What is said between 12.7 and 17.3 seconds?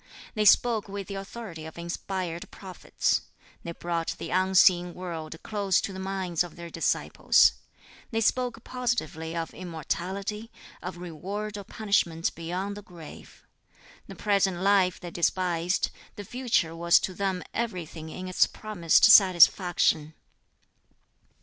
the grave. The present life they despised, the future was to